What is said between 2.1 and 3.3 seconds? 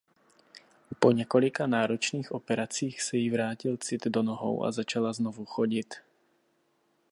operacích se ji